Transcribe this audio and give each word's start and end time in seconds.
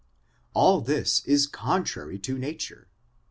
All 0.55 0.81
this 0.81 1.23
is 1.27 1.45
contrary 1.45 2.17
to 2.17 2.35
nature. 2.35 2.87